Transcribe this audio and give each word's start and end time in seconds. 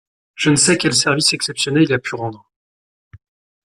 Je 0.33 0.49
ne 0.49 0.55
sais 0.55 0.79
quels 0.79 0.95
services 0.95 1.31
exceptionnels 1.31 1.83
il 1.83 1.93
a 1.93 1.99
pu 1.99 2.15
rendre… 2.15 2.49